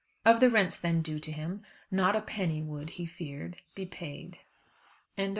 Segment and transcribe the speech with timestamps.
[0.25, 4.39] Of the rents then due to him, not a penny would, he feared, be paid.
[5.15, 5.29] END OF VOL.